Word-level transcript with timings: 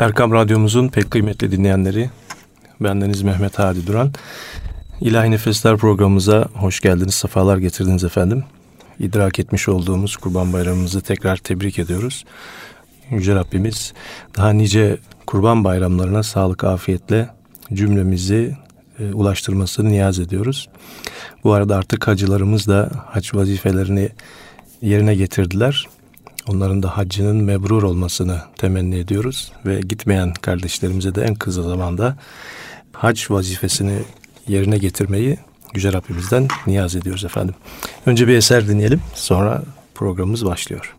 Erkam 0.00 0.32
Radyomuzun 0.32 0.88
pek 0.88 1.10
kıymetli 1.10 1.52
dinleyenleri, 1.52 2.10
bendeniz 2.80 3.22
Mehmet 3.22 3.58
Hadi 3.58 3.86
Duran. 3.86 4.12
İlahi 5.00 5.30
Nefesler 5.30 5.76
programımıza 5.76 6.48
hoş 6.54 6.80
geldiniz, 6.80 7.14
sefalar 7.14 7.58
getirdiniz 7.58 8.04
efendim. 8.04 8.44
İdrak 8.98 9.38
etmiş 9.38 9.68
olduğumuz 9.68 10.16
Kurban 10.16 10.52
Bayramımızı 10.52 11.00
tekrar 11.00 11.36
tebrik 11.36 11.78
ediyoruz. 11.78 12.24
Yüce 13.10 13.34
Rabbimiz 13.34 13.92
daha 14.36 14.50
nice 14.50 14.98
Kurban 15.26 15.64
Bayramlarına 15.64 16.22
sağlık, 16.22 16.64
afiyetle 16.64 17.28
cümlemizi 17.72 18.56
e, 18.98 19.12
ulaştırmasını 19.12 19.88
niyaz 19.88 20.18
ediyoruz. 20.18 20.68
Bu 21.44 21.52
arada 21.52 21.76
artık 21.76 22.08
hacılarımız 22.08 22.66
da 22.66 22.90
hac 23.06 23.34
vazifelerini 23.34 24.08
yerine 24.82 25.14
getirdiler. 25.14 25.86
Onların 26.50 26.82
da 26.82 26.96
haccının 26.96 27.36
mebrur 27.36 27.82
olmasını 27.82 28.40
temenni 28.56 28.98
ediyoruz 28.98 29.52
ve 29.66 29.80
gitmeyen 29.80 30.32
kardeşlerimize 30.34 31.14
de 31.14 31.22
en 31.22 31.34
kısa 31.34 31.62
zamanda 31.62 32.16
hac 32.92 33.30
vazifesini 33.30 33.98
yerine 34.48 34.78
getirmeyi 34.78 35.38
Yüce 35.74 35.92
Rabbimizden 35.92 36.48
niyaz 36.66 36.96
ediyoruz 36.96 37.24
efendim. 37.24 37.54
Önce 38.06 38.28
bir 38.28 38.34
eser 38.34 38.68
dinleyelim 38.68 39.00
sonra 39.14 39.62
programımız 39.94 40.44
başlıyor. 40.44 40.96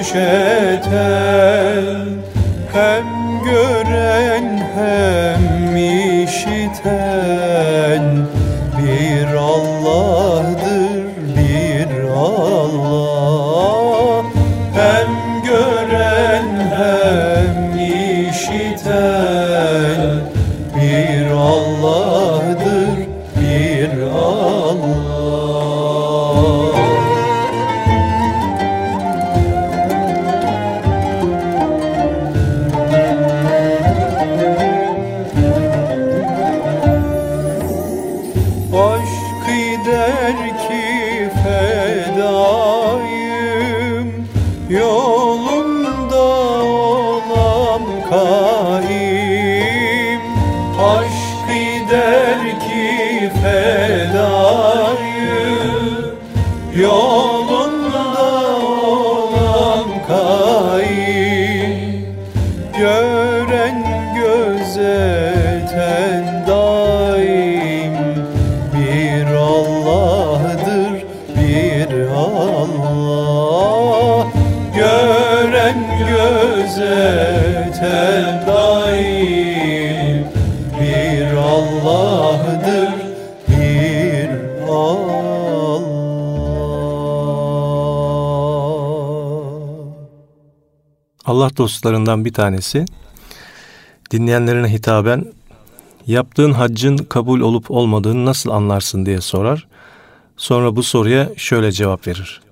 köşeten 0.00 0.80
Hem 2.72 3.04
gören 3.44 4.62
hem 4.74 5.76
işiten. 5.76 7.49
Allah 91.30 91.56
dostlarından 91.56 92.24
bir 92.24 92.32
tanesi 92.32 92.84
dinleyenlerine 94.10 94.72
hitaben 94.72 95.24
yaptığın 96.06 96.52
haccın 96.52 96.96
kabul 96.96 97.40
olup 97.40 97.70
olmadığını 97.70 98.24
nasıl 98.24 98.50
anlarsın 98.50 99.06
diye 99.06 99.20
sorar. 99.20 99.66
Sonra 100.36 100.76
bu 100.76 100.82
soruya 100.82 101.28
şöyle 101.36 101.72
cevap 101.72 102.06
verir. 102.06 102.49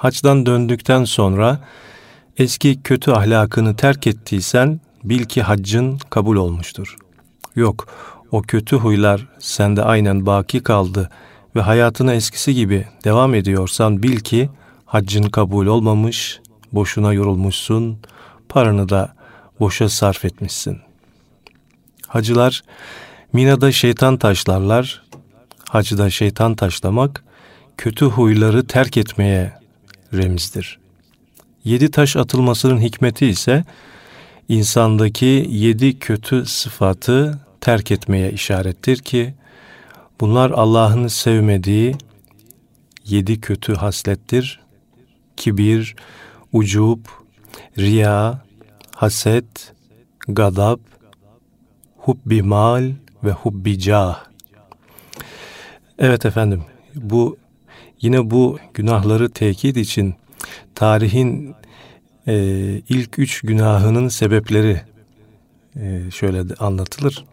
Haçtan 0.00 0.46
döndükten 0.46 1.04
sonra 1.04 1.58
eski 2.38 2.82
kötü 2.82 3.10
ahlakını 3.10 3.76
terk 3.76 4.06
ettiysen 4.06 4.80
bil 5.04 5.24
ki 5.24 5.42
haccın 5.42 5.98
kabul 6.10 6.36
olmuştur. 6.36 6.96
Yok, 7.56 7.88
o 8.32 8.42
kötü 8.42 8.76
huylar 8.76 9.28
sende 9.38 9.82
aynen 9.82 10.26
baki 10.26 10.62
kaldı 10.62 11.10
ve 11.56 11.60
hayatına 11.60 12.14
eskisi 12.14 12.54
gibi 12.54 12.86
devam 13.04 13.34
ediyorsan 13.34 14.02
bil 14.02 14.16
ki 14.20 14.50
haccın 14.86 15.22
kabul 15.22 15.66
olmamış, 15.66 16.40
boşuna 16.72 17.12
yorulmuşsun, 17.12 17.98
paranı 18.48 18.88
da 18.88 19.14
boşa 19.60 19.88
sarf 19.88 20.24
etmişsin. 20.24 20.78
Hacılar 22.06 22.62
Mina'da 23.32 23.72
şeytan 23.72 24.16
taşlarlar, 24.16 25.02
hacıda 25.68 26.10
şeytan 26.10 26.54
taşlamak, 26.54 27.24
kötü 27.76 28.04
huyları 28.04 28.66
terk 28.66 28.96
etmeye 28.96 29.59
remizdir. 30.14 30.78
Yedi 31.64 31.90
taş 31.90 32.16
atılmasının 32.16 32.80
hikmeti 32.80 33.26
ise 33.26 33.64
insandaki 34.48 35.46
yedi 35.50 35.98
kötü 35.98 36.46
sıfatı 36.46 37.40
terk 37.60 37.90
etmeye 37.90 38.32
işarettir 38.32 38.96
ki 38.96 39.34
bunlar 40.20 40.50
Allah'ın 40.50 41.08
sevmediği 41.08 41.96
yedi 43.06 43.40
kötü 43.40 43.74
haslettir. 43.74 44.60
Kibir, 45.36 45.96
ucub, 46.52 46.98
riya, 47.78 48.42
haset, 48.94 49.72
gadab, 50.28 50.78
hubbi 51.96 52.42
mal 52.42 52.92
ve 53.24 53.30
hubbi 53.32 53.78
cah. 53.78 54.24
Evet 55.98 56.26
efendim 56.26 56.64
bu 56.94 57.36
yine 58.00 58.30
bu 58.30 58.58
günahları 58.74 59.30
tekit 59.30 59.76
için 59.76 60.14
tarihin 60.74 61.54
e, 62.28 62.34
ilk 62.88 63.18
üç 63.18 63.40
günahının 63.40 64.08
sebepleri 64.08 64.80
e, 65.76 66.10
şöyle 66.10 66.54
anlatılır. 66.54 67.24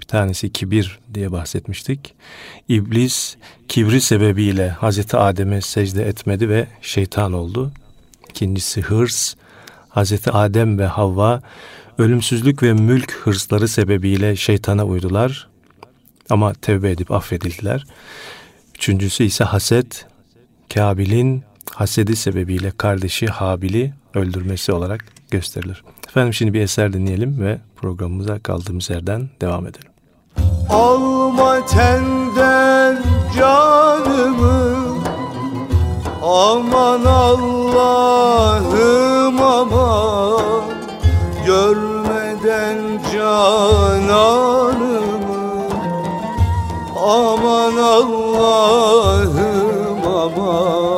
Bir 0.00 0.06
tanesi 0.06 0.52
kibir 0.52 0.98
diye 1.14 1.32
bahsetmiştik. 1.32 2.14
İblis 2.68 3.36
kibri 3.68 4.00
sebebiyle 4.00 4.68
Hazreti 4.68 5.16
Adem'e 5.16 5.60
secde 5.60 6.08
etmedi 6.08 6.48
ve 6.48 6.66
şeytan 6.82 7.32
oldu. 7.32 7.72
İkincisi 8.30 8.82
hırs. 8.82 9.34
Hazreti 9.88 10.30
Adem 10.30 10.78
ve 10.78 10.86
Havva 10.86 11.42
ölümsüzlük 11.98 12.62
ve 12.62 12.72
mülk 12.72 13.12
hırsları 13.12 13.68
sebebiyle 13.68 14.36
şeytana 14.36 14.84
uydular. 14.84 15.48
Ama 16.30 16.52
tevbe 16.52 16.90
edip 16.90 17.10
affedildiler. 17.10 17.84
Üçüncüsü 18.76 19.24
ise 19.24 19.44
haset. 19.44 20.06
Kabil'in 20.74 21.42
hasedi 21.70 22.16
sebebiyle 22.16 22.70
kardeşi 22.70 23.26
Habil'i 23.26 23.92
öldürmesi 24.14 24.72
olarak 24.72 25.04
gösterilir. 25.30 25.84
Efendim 26.08 26.34
şimdi 26.34 26.54
bir 26.54 26.60
eser 26.60 26.92
dinleyelim 26.92 27.40
ve 27.40 27.58
programımıza 27.76 28.38
kaldığımız 28.38 28.90
yerden 28.90 29.28
devam 29.40 29.66
edelim. 29.66 29.90
Alma 30.70 31.66
tenden 31.66 33.02
canımı 33.38 34.76
Aman 36.22 37.04
Allah'ım 37.04 38.22
aman 39.42 40.64
Görmeden 41.46 42.78
cananımı 43.12 45.15
Aman 47.06 47.76
Allah'ım 47.76 49.28
aman 50.06 50.95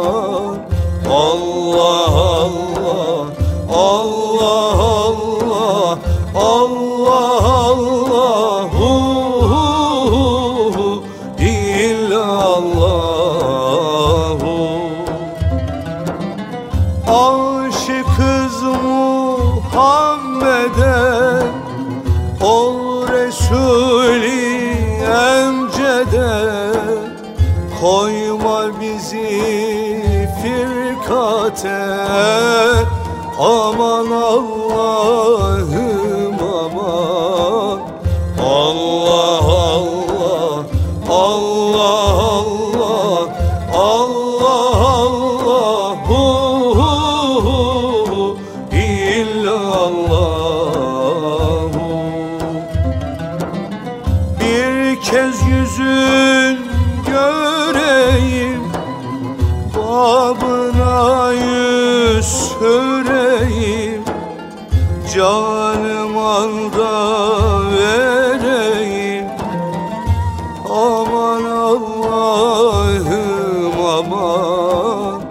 aman 73.98 75.22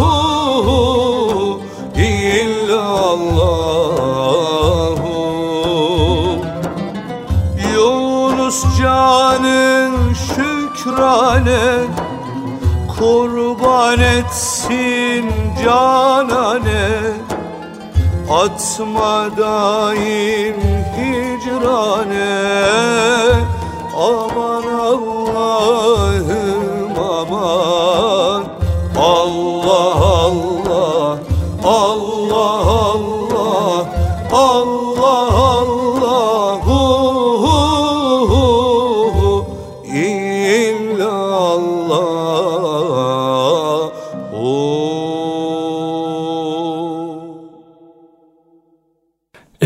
hu, 0.00 0.12
hu, 0.68 0.80
illallahu 1.96 3.08
Yunus 7.74 8.60
canın 8.78 9.94
şükrane 10.12 11.66
Kurban 12.98 14.00
etsin 14.00 15.24
canane 15.64 16.17
Atma 18.44 19.28
daim 19.36 20.54
hicrane 20.94 22.28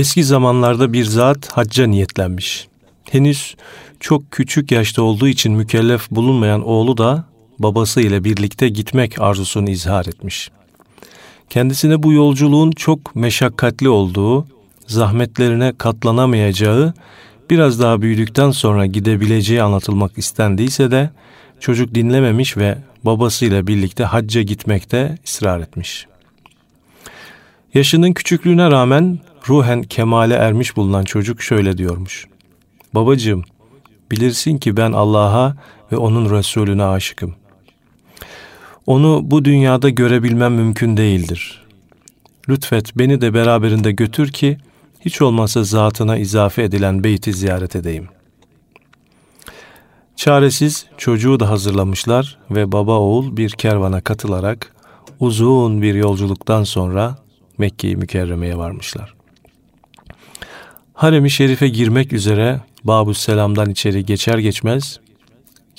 Eski 0.03 0.25
zamanlarda 0.25 0.93
bir 0.93 1.05
zat 1.05 1.53
hacca 1.53 1.87
niyetlenmiş. 1.87 2.69
Henüz 3.11 3.55
çok 4.01 4.31
küçük 4.31 4.73
yaşta 4.73 5.03
olduğu 5.03 5.29
için 5.29 5.53
mükellef 5.53 6.11
bulunmayan 6.11 6.63
oğlu 6.63 6.99
da 6.99 7.25
babası 7.59 8.01
ile 8.01 8.25
birlikte 8.25 8.69
gitmek 8.69 9.21
arzusunu 9.21 9.71
izhar 9.71 10.07
etmiş. 10.07 10.51
Kendisine 11.51 12.03
bu 12.03 12.13
yolculuğun 12.13 12.71
çok 12.71 13.17
meşakkatli 13.17 13.89
olduğu, 13.89 14.47
zahmetlerine 14.87 15.73
katlanamayacağı, 15.79 16.95
biraz 17.51 17.81
daha 17.81 18.03
büyüdükten 18.03 18.51
sonra 18.51 18.87
gidebileceği 18.87 19.63
anlatılmak 19.63 20.19
istendiyse 20.19 20.91
de 20.91 21.11
çocuk 21.61 21.95
dinlememiş 21.95 22.57
ve 22.57 22.79
babasıyla 23.05 23.67
birlikte 23.67 24.05
hacca 24.05 24.43
gitmekte 24.43 25.19
ısrar 25.27 25.61
etmiş. 25.61 26.07
Yaşının 27.75 28.13
küçüklüğüne 28.13 28.71
rağmen 28.71 29.19
ruhen 29.49 29.83
kemale 29.83 30.35
ermiş 30.35 30.77
bulunan 30.77 31.05
çocuk 31.05 31.43
şöyle 31.43 31.79
diyormuş. 31.79 32.27
Babacığım, 32.95 33.45
bilirsin 34.11 34.59
ki 34.59 34.77
ben 34.77 34.93
Allah'a 34.93 35.57
ve 35.93 35.97
onun 35.97 36.31
Resulüne 36.31 36.85
aşıkım. 36.85 37.35
Onu 38.87 39.21
bu 39.23 39.45
dünyada 39.45 39.89
görebilmem 39.89 40.55
mümkün 40.55 40.97
değildir. 40.97 41.67
Lütfet 42.49 42.99
beni 42.99 43.21
de 43.21 43.35
beraberinde 43.35 43.93
götür 43.93 44.33
ki 44.33 44.59
hiç 45.01 45.23
olmazsa 45.23 45.65
zatına 45.65 46.17
izafe 46.17 46.63
edilen 46.63 47.05
beyti 47.05 47.33
ziyaret 47.33 47.77
edeyim. 47.77 48.09
Çaresiz 50.17 50.87
çocuğu 50.99 51.41
da 51.41 51.51
hazırlamışlar 51.51 52.39
ve 52.51 52.73
baba 52.73 52.99
oğul 52.99 53.37
bir 53.37 53.51
kervana 53.51 54.01
katılarak 54.01 54.75
uzun 55.21 55.83
bir 55.83 55.95
yolculuktan 55.95 56.65
sonra 56.65 57.17
Mekke-i 57.59 57.97
Mükerreme'ye 57.97 58.59
varmışlar. 58.59 59.22
Harem-i 61.03 61.31
Şerif'e 61.31 61.69
girmek 61.69 62.13
üzere 62.13 62.61
Babü 62.85 63.15
Selam'dan 63.15 63.71
içeri 63.71 64.05
geçer 64.05 64.39
geçmez 64.39 65.01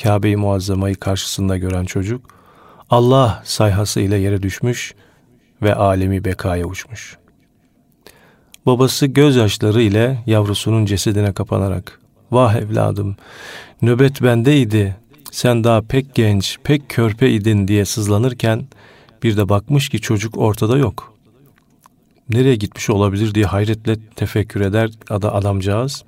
Kabe-i 0.04 0.36
Muazzama'yı 0.36 0.96
karşısında 0.96 1.58
gören 1.58 1.86
çocuk 1.86 2.22
Allah 2.90 3.42
sayhası 3.46 4.00
ile 4.00 4.18
yere 4.18 4.44
düşmüş 4.44 4.94
ve 5.62 5.76
alemi 5.76 6.26
bekaya 6.26 6.66
uçmuş. 6.66 7.18
Babası 8.66 9.06
gözyaşları 9.06 9.82
ile 9.82 10.24
yavrusunun 10.26 10.86
cesedine 10.86 11.34
kapanarak 11.34 12.00
Vah 12.32 12.56
evladım 12.56 13.16
nöbet 13.82 14.22
bendeydi 14.22 14.96
sen 15.32 15.64
daha 15.64 15.82
pek 15.82 16.16
genç 16.16 16.58
pek 16.64 16.90
körpe 16.90 17.30
idin 17.30 17.68
diye 17.68 17.86
sızlanırken 17.86 18.66
bir 19.24 19.38
de 19.38 19.50
bakmış 19.50 19.90
ki 19.90 20.02
çocuk 20.02 20.38
ortada 20.38 20.78
yok. 20.78 21.13
Nereye 22.30 22.56
gitmiş 22.56 22.90
olabilir 22.90 23.36
diye 23.36 23.46
hayretle 23.46 23.96
tefekkür 24.16 24.62
eder 24.62 24.90
ada 25.10 25.34
adamcağız. 25.34 26.04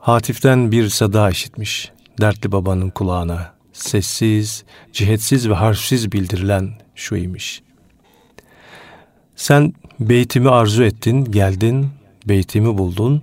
Hatif'ten 0.00 0.72
bir 0.72 0.88
sada 0.88 1.30
işitmiş 1.30 1.92
dertli 2.20 2.52
babanın 2.52 2.90
kulağına. 2.90 3.52
Sessiz, 3.72 4.64
cihetsiz 4.92 5.48
ve 5.48 5.54
harfsiz 5.54 6.12
bildirilen 6.12 6.70
şu 6.94 7.16
imiş. 7.16 7.62
Sen 9.36 9.74
beytimi 10.00 10.50
arzu 10.50 10.82
ettin, 10.82 11.24
geldin, 11.24 11.88
beytimi 12.28 12.78
buldun. 12.78 13.22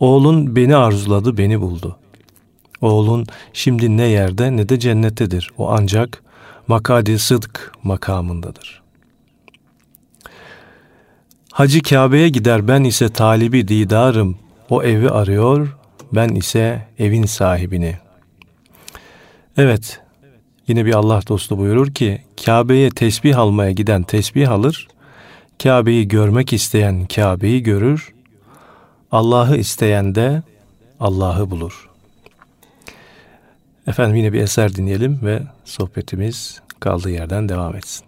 Oğlun 0.00 0.56
beni 0.56 0.76
arzuladı, 0.76 1.38
beni 1.38 1.60
buldu. 1.60 1.98
Oğlun 2.80 3.26
şimdi 3.52 3.96
ne 3.96 4.04
yerde 4.04 4.56
ne 4.56 4.68
de 4.68 4.78
cennettedir. 4.78 5.50
O 5.58 5.70
ancak 5.70 6.22
makadi 6.68 7.18
sıdk 7.18 7.72
makamındadır. 7.82 8.87
Hacı 11.58 11.82
Kabe'ye 11.82 12.28
gider 12.28 12.68
ben 12.68 12.84
ise 12.84 13.08
talibi 13.08 13.68
didarım. 13.68 14.38
O 14.70 14.82
evi 14.82 15.10
arıyor, 15.10 15.76
ben 16.12 16.28
ise 16.28 16.86
evin 16.98 17.24
sahibini. 17.24 17.96
Evet, 19.56 20.00
yine 20.68 20.84
bir 20.84 20.94
Allah 20.94 21.20
dostu 21.28 21.58
buyurur 21.58 21.94
ki, 21.94 22.22
Kabe'ye 22.44 22.90
tesbih 22.90 23.38
almaya 23.38 23.70
giden 23.70 24.02
tesbih 24.02 24.50
alır, 24.50 24.88
Kabe'yi 25.62 26.08
görmek 26.08 26.52
isteyen 26.52 27.06
Kabe'yi 27.06 27.62
görür, 27.62 28.14
Allah'ı 29.12 29.56
isteyen 29.56 30.14
de 30.14 30.42
Allah'ı 31.00 31.50
bulur. 31.50 31.88
Efendim 33.86 34.16
yine 34.16 34.32
bir 34.32 34.40
eser 34.40 34.74
dinleyelim 34.74 35.20
ve 35.22 35.42
sohbetimiz 35.64 36.60
kaldığı 36.80 37.10
yerden 37.10 37.48
devam 37.48 37.76
etsin. 37.76 38.04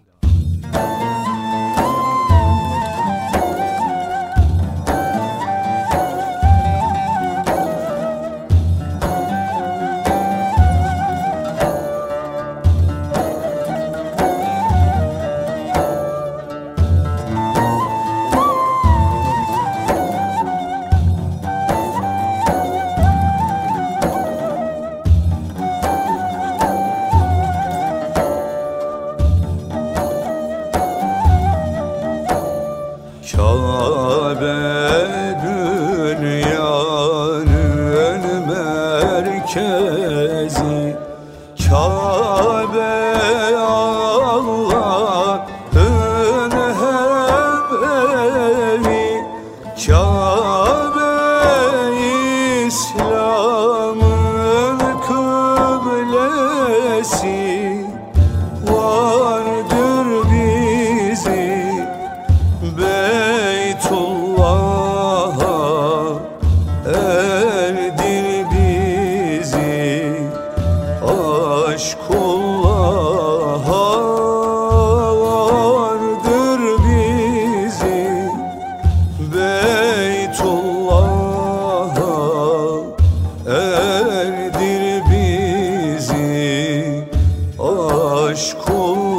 Oh. 88.67 89.10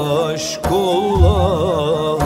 aşk 0.00 0.72
olan 0.72 2.19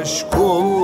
nós 0.00 0.22
como 0.30 0.79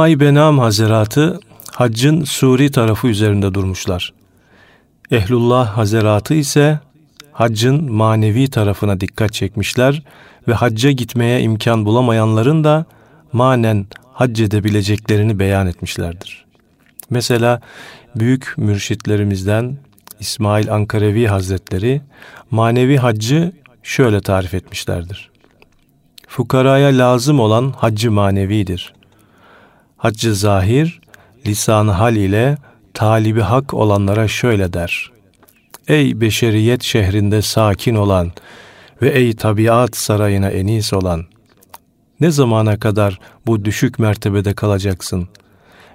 Ulema-i 0.00 0.20
Benam 0.20 0.58
Hazeratı 0.58 1.40
haccın 1.72 2.24
suri 2.24 2.70
tarafı 2.70 3.08
üzerinde 3.08 3.54
durmuşlar. 3.54 4.12
Ehlullah 5.10 5.76
Hazeratı 5.76 6.34
ise 6.34 6.80
haccın 7.32 7.92
manevi 7.92 8.50
tarafına 8.50 9.00
dikkat 9.00 9.32
çekmişler 9.32 10.02
ve 10.48 10.54
hacca 10.54 10.90
gitmeye 10.90 11.42
imkan 11.42 11.84
bulamayanların 11.84 12.64
da 12.64 12.84
manen 13.32 13.86
hac 14.12 14.40
edebileceklerini 14.40 15.38
beyan 15.38 15.66
etmişlerdir. 15.66 16.44
Mesela 17.10 17.60
büyük 18.14 18.54
mürşitlerimizden 18.56 19.76
İsmail 20.20 20.72
Ankarevi 20.72 21.26
Hazretleri 21.26 22.02
manevi 22.50 22.96
haccı 22.96 23.52
şöyle 23.82 24.20
tarif 24.20 24.54
etmişlerdir. 24.54 25.30
Fukaraya 26.28 26.98
lazım 26.98 27.40
olan 27.40 27.74
haccı 27.76 28.12
manevidir. 28.12 28.99
Haccı 30.00 30.34
zahir, 30.34 31.00
lisan 31.46 31.88
hal 31.88 32.16
ile 32.16 32.58
talibi 32.94 33.40
hak 33.40 33.74
olanlara 33.74 34.28
şöyle 34.28 34.72
der. 34.72 35.10
Ey 35.88 36.20
beşeriyet 36.20 36.82
şehrinde 36.82 37.42
sakin 37.42 37.94
olan 37.94 38.32
ve 39.02 39.10
ey 39.10 39.36
tabiat 39.36 39.96
sarayına 39.96 40.48
enis 40.48 40.92
olan, 40.92 41.24
ne 42.20 42.30
zamana 42.30 42.78
kadar 42.78 43.18
bu 43.46 43.64
düşük 43.64 43.98
mertebede 43.98 44.54
kalacaksın 44.54 45.28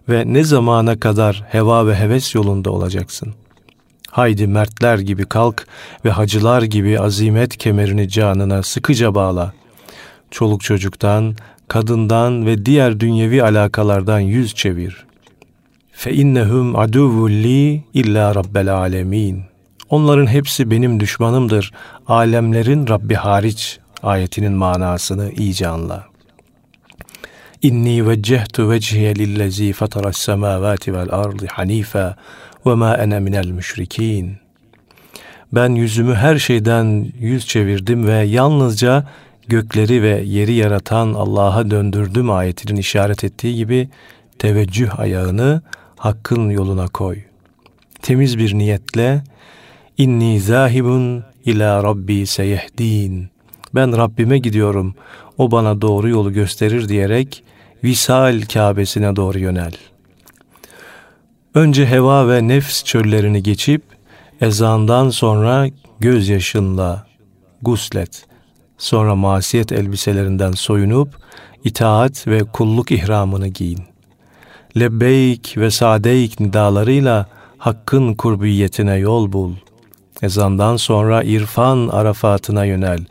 ve 0.09 0.23
ne 0.25 0.43
zamana 0.43 0.99
kadar 0.99 1.43
heva 1.49 1.87
ve 1.87 1.95
heves 1.95 2.35
yolunda 2.35 2.71
olacaksın? 2.71 3.33
Haydi 4.11 4.47
mertler 4.47 4.99
gibi 4.99 5.25
kalk 5.25 5.67
ve 6.05 6.09
hacılar 6.09 6.61
gibi 6.61 6.99
azimet 6.99 7.57
kemerini 7.57 8.09
canına 8.09 8.63
sıkıca 8.63 9.15
bağla. 9.15 9.53
Çoluk 10.31 10.61
çocuktan, 10.61 11.35
kadından 11.67 12.45
ve 12.45 12.65
diğer 12.65 12.99
dünyevi 12.99 13.43
alakalardan 13.43 14.19
yüz 14.19 14.55
çevir. 14.55 15.05
Fe 15.91 16.13
innehum 16.13 16.75
aduvun 16.75 17.29
li 17.29 17.83
illa 17.93 18.35
rabbel 18.35 18.73
alemin. 18.73 19.43
Onların 19.89 20.27
hepsi 20.27 20.71
benim 20.71 20.99
düşmanımdır. 20.99 21.71
Alemlerin 22.07 22.87
Rabbi 22.87 23.13
hariç 23.13 23.79
ayetinin 24.03 24.51
manasını 24.51 25.31
iyice 25.31 25.67
anla. 25.67 26.05
İnni 27.61 28.09
veccehtu 28.09 28.69
vecihiye 28.69 29.15
lillezî 29.15 29.73
fataras 29.73 30.17
semâvâti 30.17 30.93
vel 30.93 31.07
ardı 31.11 31.45
hanife 31.51 32.15
ve 32.65 32.73
ma 32.73 32.95
ene 32.95 33.19
minel 33.19 33.47
müşrikîn. 33.47 34.37
Ben 35.53 35.69
yüzümü 35.69 36.15
her 36.15 36.37
şeyden 36.37 37.07
yüz 37.19 37.47
çevirdim 37.47 38.07
ve 38.07 38.13
yalnızca 38.13 39.07
gökleri 39.47 40.01
ve 40.01 40.21
yeri 40.25 40.53
yaratan 40.53 41.13
Allah'a 41.13 41.71
döndürdüm 41.71 42.31
ayetinin 42.31 42.79
işaret 42.79 43.23
ettiği 43.23 43.55
gibi 43.55 43.89
teveccüh 44.39 44.99
ayağını 44.99 45.61
hakkın 45.97 46.49
yoluna 46.49 46.87
koy. 46.87 47.17
Temiz 48.01 48.37
bir 48.37 48.53
niyetle 48.53 49.23
inni 49.97 50.39
zahibun 50.39 51.23
ila 51.45 51.83
rabbi 51.83 52.25
seyehdin. 52.25 53.29
Ben 53.75 53.97
Rabbime 53.97 54.37
gidiyorum. 54.37 54.95
O 55.37 55.51
bana 55.51 55.81
doğru 55.81 56.09
yolu 56.09 56.33
gösterir 56.33 56.89
diyerek 56.89 57.43
visal 57.83 58.41
Kabe'sine 58.53 59.15
doğru 59.15 59.39
yönel. 59.39 59.73
Önce 61.55 61.85
heva 61.85 62.29
ve 62.29 62.47
nefs 62.47 62.83
çöllerini 62.83 63.43
geçip 63.43 63.81
ezandan 64.41 65.09
sonra 65.09 65.67
gözyaşınla 65.99 67.07
guslet.'' 67.61 68.34
Sonra 68.77 69.15
masiyet 69.15 69.71
elbiselerinden 69.71 70.51
soyunup 70.51 71.17
itaat 71.63 72.27
ve 72.27 72.39
kulluk 72.39 72.91
ihramını 72.91 73.47
giyin. 73.47 73.83
Lebbeyk 74.79 75.57
ve 75.57 75.71
sadeyk 75.71 76.39
nidalarıyla 76.39 77.25
hakkın 77.57 78.13
kurbiyetine 78.13 78.95
yol 78.95 79.31
bul. 79.31 79.53
Ezandan 80.21 80.77
sonra 80.77 81.23
irfan 81.23 81.87
arafatına 81.87 82.65
yönel 82.65 83.05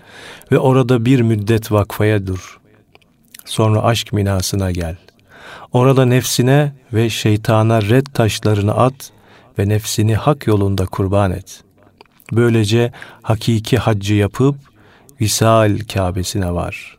ve 0.52 0.58
orada 0.58 1.04
bir 1.04 1.20
müddet 1.20 1.72
vakfaya 1.72 2.26
dur. 2.26 2.60
Sonra 3.44 3.82
aşk 3.82 4.12
minasına 4.12 4.70
gel. 4.70 4.96
Orada 5.72 6.04
nefsine 6.04 6.72
ve 6.92 7.10
şeytana 7.10 7.82
red 7.82 8.06
taşlarını 8.14 8.74
at 8.74 9.10
ve 9.58 9.68
nefsini 9.68 10.16
hak 10.16 10.46
yolunda 10.46 10.86
kurban 10.86 11.30
et. 11.30 11.64
Böylece 12.32 12.92
hakiki 13.22 13.78
haccı 13.78 14.14
yapıp 14.14 14.56
Visal 15.20 15.78
Kabe'sine 15.92 16.54
var. 16.54 16.98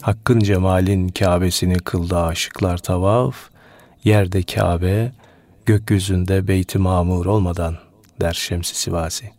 Hakkın 0.00 0.40
cemalin 0.40 1.08
Kabe'sini 1.08 1.78
kıldı 1.78 2.18
aşıklar 2.18 2.78
tavaf, 2.78 3.36
yerde 4.04 4.42
Kabe, 4.42 5.12
gökyüzünde 5.66 6.48
Beyt-i 6.48 6.78
Mamur 6.78 7.26
olmadan 7.26 7.76
der 8.20 8.32
Şemsi 8.32 8.74
Sivasi. 8.80 9.30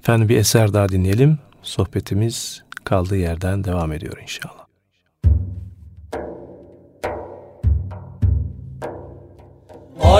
Efendim 0.00 0.28
bir 0.28 0.36
eser 0.36 0.72
daha 0.72 0.88
dinleyelim. 0.88 1.38
Sohbetimiz 1.62 2.62
kaldığı 2.84 3.16
yerden 3.16 3.64
devam 3.64 3.92
ediyor 3.92 4.18
inşallah. 4.22 4.61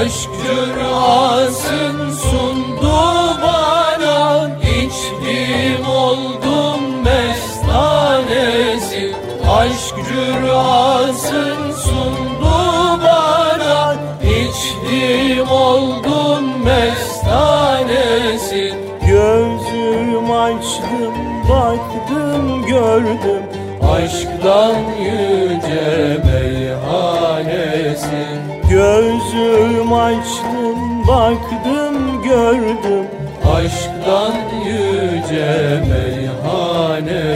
Aşk 0.04 0.30
rüyasın 0.44 1.96
sundu 2.10 2.98
bana 3.42 4.50
içtim 4.60 5.86
oldum 5.88 6.80
mestanesi. 7.04 9.04
Aşk 9.50 9.96
rüyasın 10.10 11.72
sundu 11.72 12.56
bana 13.04 13.94
içtim 14.22 15.50
oldum 15.50 16.44
mestanesi. 16.64 18.64
Gözüm 19.06 20.30
açtım 20.30 21.14
baktım 21.48 22.66
gördüm 22.66 23.42
Aşktan 23.92 24.76
yüce 25.00 26.20
meyhanesi 26.24 28.22
Gözüm 28.72 29.71
açtım 29.94 31.06
baktım 31.08 32.22
gördüm. 32.22 33.06
Aşktan 33.54 34.34
yüce 34.64 35.82
meyhanesi 35.88 37.32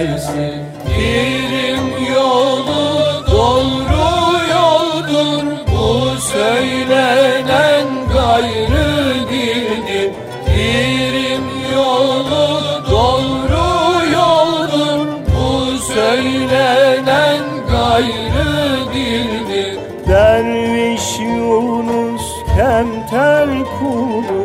kemter 23.10 23.48
kulu. 23.78 24.42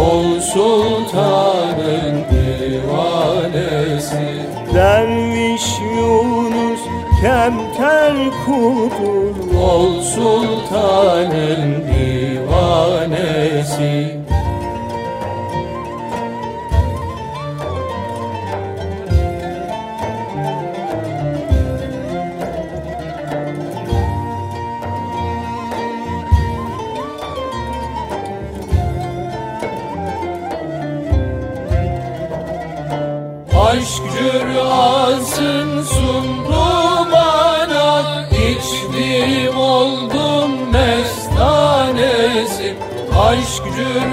Ol 0.00 0.40
sultanın 0.40 2.24
divanesi. 2.30 4.28
Derviş 4.74 5.66
Yunus 5.96 6.80
kemter 7.20 8.14
kulu. 8.46 9.34
Ol 9.60 10.02
sultanın 10.02 11.84
divanesi 11.90 12.60
Aşk 33.70 34.02
rüyasın 34.46 35.82
sundu 35.82 36.62
bana 37.12 38.02
İçtim 38.30 39.58
oldum 39.58 40.50
mestanesi. 40.72 42.68
Aşk 43.18 43.62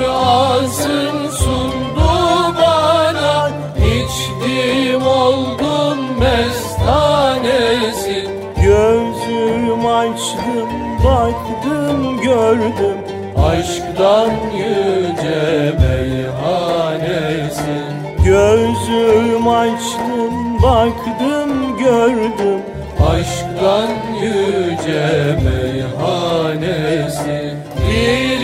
alsın 0.10 1.30
sundu 1.30 2.10
bana 2.58 3.50
İçtim 3.78 5.08
oldum 5.08 6.00
mestanesi. 6.20 8.18
Gözüm 8.62 9.86
açtım 9.86 10.70
baktım 11.06 12.22
gördüm. 12.22 12.98
Aşktan 13.38 14.32
gördüm. 21.88 22.62
Aşktan 23.10 23.90
yüce 24.22 25.08
meyhanesi. 25.46 27.38
Dilin 27.88 28.37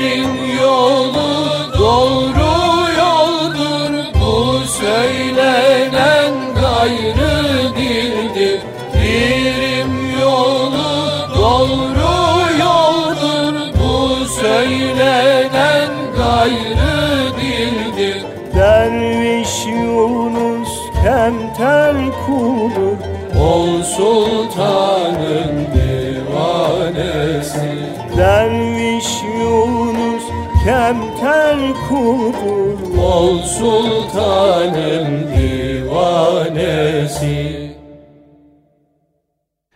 Derviş 28.18 29.24
Yunus 29.24 30.24
kemter 30.66 31.60
kulu 31.90 32.78
Ol 33.02 33.42
sultanın 33.42 35.28
divanesi 35.38 36.64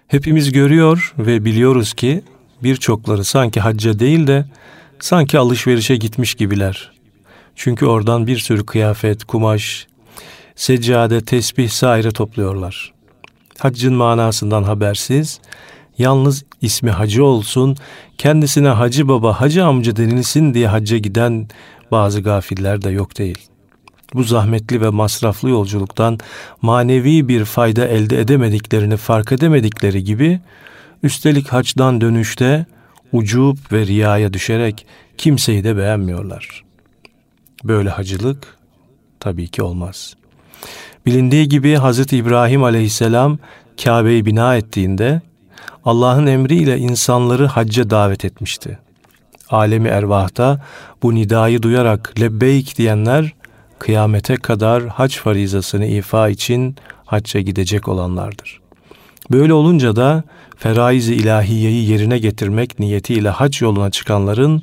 Hepimiz 0.07 0.51
görüyor 0.51 1.13
ve 1.17 1.45
biliyoruz 1.45 1.93
ki 1.93 2.21
birçokları 2.63 3.23
sanki 3.23 3.59
hacca 3.59 3.99
değil 3.99 4.27
de 4.27 4.45
sanki 4.99 5.39
alışverişe 5.39 5.95
gitmiş 5.95 6.35
gibiler. 6.35 6.91
Çünkü 7.55 7.85
oradan 7.85 8.27
bir 8.27 8.37
sürü 8.37 8.65
kıyafet, 8.65 9.23
kumaş, 9.23 9.87
seccade, 10.55 11.21
tesbih 11.21 11.69
saire 11.69 12.11
topluyorlar. 12.11 12.93
Haccın 13.57 13.93
manasından 13.93 14.63
habersiz, 14.63 15.39
yalnız 15.97 16.45
ismi 16.61 16.89
hacı 16.89 17.25
olsun, 17.25 17.75
kendisine 18.17 18.67
hacı 18.67 19.07
baba, 19.07 19.41
hacı 19.41 19.65
amca 19.65 19.95
denilsin 19.95 20.53
diye 20.53 20.67
hacca 20.67 20.97
giden 20.97 21.47
bazı 21.91 22.21
gafiller 22.21 22.81
de 22.81 22.89
yok 22.89 23.17
değil. 23.17 23.37
Bu 24.13 24.23
zahmetli 24.23 24.81
ve 24.81 24.89
masraflı 24.89 25.49
yolculuktan 25.49 26.19
manevi 26.61 27.27
bir 27.27 27.45
fayda 27.45 27.87
elde 27.87 28.21
edemediklerini 28.21 28.97
fark 28.97 29.31
edemedikleri 29.31 30.03
gibi, 30.03 30.39
üstelik 31.03 31.47
haçtan 31.47 32.01
dönüşte 32.01 32.65
ucub 33.11 33.57
ve 33.71 33.85
riyaya 33.85 34.33
düşerek 34.33 34.85
kimseyi 35.17 35.63
de 35.63 35.77
beğenmiyorlar. 35.77 36.63
Böyle 37.63 37.89
hacılık 37.89 38.57
tabii 39.19 39.47
ki 39.47 39.61
olmaz. 39.61 40.13
Bilindiği 41.05 41.49
gibi 41.49 41.77
Hz. 41.77 42.13
İbrahim 42.13 42.63
aleyhisselam 42.63 43.39
Kabe'yi 43.83 44.25
bina 44.25 44.55
ettiğinde 44.55 45.21
Allah'ın 45.87 46.25
emriyle 46.25 46.77
insanları 46.77 47.45
hacca 47.45 47.89
davet 47.89 48.25
etmişti. 48.25 48.79
Alemi 49.49 49.87
ervahta 49.87 50.61
bu 51.03 51.15
nidayı 51.15 51.61
duyarak 51.61 52.13
lebbeyk 52.19 52.77
diyenler 52.77 53.33
kıyamete 53.79 54.35
kadar 54.35 54.87
hac 54.87 55.15
farizasını 55.15 55.85
ifa 55.85 56.29
için 56.29 56.75
hacca 57.05 57.39
gidecek 57.39 57.87
olanlardır. 57.87 58.59
Böyle 59.31 59.53
olunca 59.53 59.95
da 59.95 60.23
feraiz-i 60.57 61.13
ilahiyeyi 61.13 61.89
yerine 61.89 62.19
getirmek 62.19 62.79
niyetiyle 62.79 63.29
hac 63.29 63.61
yoluna 63.61 63.91
çıkanların 63.91 64.61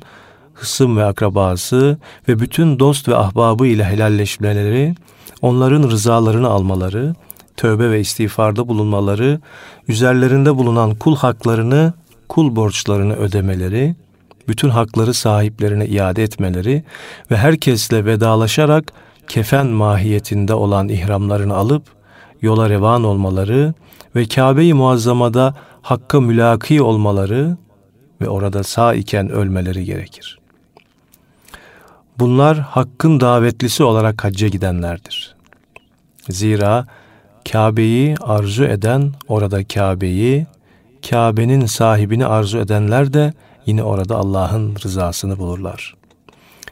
hısım 0.53 0.97
ve 0.97 1.05
akrabası 1.05 1.97
ve 2.27 2.39
bütün 2.39 2.79
dost 2.79 3.07
ve 3.07 3.15
ahbabı 3.15 3.67
ile 3.67 3.83
helalleşmeleri, 3.83 4.95
onların 5.41 5.89
rızalarını 5.89 6.47
almaları, 6.47 7.15
tövbe 7.57 7.91
ve 7.91 7.99
istiğfarda 7.99 8.67
bulunmaları, 8.67 9.39
üzerlerinde 9.87 10.55
bulunan 10.55 10.95
kul 10.95 11.15
haklarını, 11.15 11.93
kul 12.29 12.55
borçlarını 12.55 13.15
ödemeleri, 13.15 13.95
bütün 14.47 14.69
hakları 14.69 15.13
sahiplerine 15.13 15.85
iade 15.85 16.23
etmeleri 16.23 16.83
ve 17.31 17.37
herkesle 17.37 18.05
vedalaşarak 18.05 18.93
kefen 19.27 19.67
mahiyetinde 19.67 20.53
olan 20.53 20.89
ihramlarını 20.89 21.55
alıp 21.55 21.83
yola 22.41 22.69
revan 22.69 23.03
olmaları 23.03 23.73
ve 24.15 24.27
Kabe-i 24.27 24.73
Muazzama'da 24.73 25.55
Hakk'a 25.81 26.21
mülaki 26.21 26.81
olmaları 26.81 27.57
ve 28.21 28.29
orada 28.29 28.63
sağ 28.63 28.93
iken 28.93 29.29
ölmeleri 29.29 29.85
gerekir. 29.85 30.39
Bunlar 32.19 32.59
Hakk'ın 32.59 33.19
davetlisi 33.19 33.83
olarak 33.83 34.23
hacca 34.23 34.47
gidenlerdir. 34.47 35.35
Zira 36.29 36.85
Kabe'yi 37.51 38.15
arzu 38.21 38.63
eden 38.63 39.11
orada 39.27 39.63
Kabe'yi, 39.63 40.47
Kabe'nin 41.09 41.65
sahibini 41.65 42.25
arzu 42.25 42.57
edenler 42.57 43.13
de 43.13 43.33
yine 43.65 43.83
orada 43.83 44.15
Allah'ın 44.15 44.75
rızasını 44.83 45.37
bulurlar. 45.37 45.95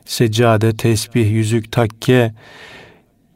Seccade, 0.06 0.78
tesbih, 0.78 1.32
yüzük, 1.32 1.72
takke 1.72 2.34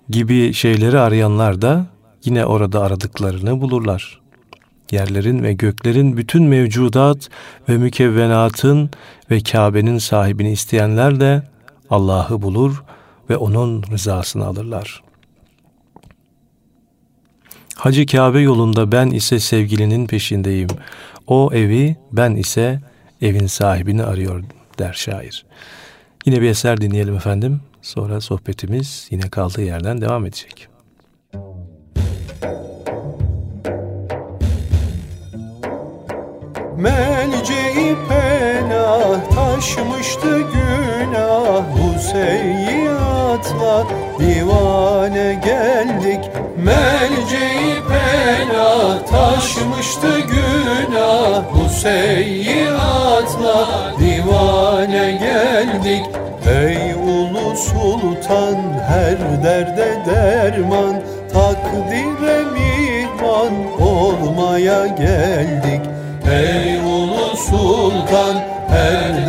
gibi 0.09 0.53
şeyleri 0.53 0.99
arayanlar 0.99 1.61
da 1.61 1.85
yine 2.25 2.45
orada 2.45 2.81
aradıklarını 2.81 3.61
bulurlar. 3.61 4.21
Yerlerin 4.91 5.43
ve 5.43 5.53
göklerin 5.53 6.17
bütün 6.17 6.43
mevcudat 6.43 7.29
ve 7.69 7.77
mükevvenatın 7.77 8.89
ve 9.31 9.39
Kabe'nin 9.39 9.97
sahibini 9.97 10.51
isteyenler 10.51 11.19
de 11.19 11.43
Allah'ı 11.89 12.41
bulur 12.41 12.83
ve 13.29 13.37
onun 13.37 13.83
rızasını 13.83 14.45
alırlar. 14.45 15.06
Hacı 17.77 18.05
Kabe 18.05 18.39
yolunda 18.39 18.91
ben 18.91 19.07
ise 19.07 19.39
sevgilinin 19.39 20.07
peşindeyim. 20.07 20.69
O 21.27 21.49
evi 21.53 21.95
ben 22.11 22.35
ise 22.35 22.79
evin 23.21 23.47
sahibini 23.47 24.03
arıyor 24.03 24.43
der 24.79 24.93
şair. 24.93 25.45
Yine 26.25 26.41
bir 26.41 26.49
eser 26.49 26.81
dinleyelim 26.81 27.15
efendim. 27.15 27.61
Sonra 27.81 28.21
sohbetimiz 28.21 29.07
yine 29.11 29.29
kaldığı 29.29 29.61
yerden 29.61 30.01
devam 30.01 30.25
edecek. 30.25 30.67
Melce'i 36.77 37.95
penah 38.09 38.36
taşmıştı 39.57 40.39
günah 40.39 41.63
Bu 41.73 41.99
seyyiatla 41.99 43.85
divane 44.19 45.33
geldik 45.45 46.19
Melce'i 46.57 47.81
pena. 47.89 49.05
Taşmıştı 49.05 50.19
günah 50.19 51.43
Bu 51.53 51.69
seyyiatla 51.69 53.67
divane 53.99 55.11
geldik 55.11 56.05
Ey 56.49 56.93
ulu 56.93 57.55
sultan 57.57 58.57
her 58.87 59.43
derde 59.43 59.97
derman. 60.05 60.95
Takdire 61.33 62.43
mihman 62.53 63.53
olmaya 63.81 64.87
geldik 64.87 65.81
Ey 66.31 66.77
ulu 66.79 67.37
sultan 67.37 68.46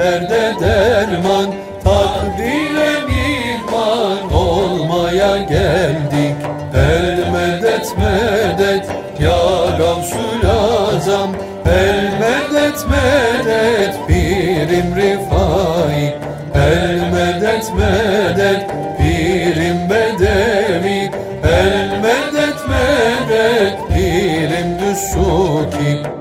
derde 0.08 0.54
derman 0.60 1.46
Takdire 1.84 2.92
mihman 3.08 4.32
olmaya 4.32 5.36
geldik. 5.36 6.36
El 6.74 7.32
medet 7.32 7.94
medet 7.98 8.86
ya 9.20 9.40
Gavsul 9.78 10.44
Azam. 10.48 11.30
El 11.66 12.02
medet 12.20 12.78
medet 12.90 13.94
pirim 14.06 14.94
rifai. 14.96 16.14
El 16.54 17.00
medet 17.12 17.66
medet 17.78 18.70
pirim 18.98 19.78
bedevi. 19.90 21.10
El 21.44 22.00
medet 22.02 22.60
medet 22.68 23.76
pirim 23.88 24.78
düssuki 24.80 26.18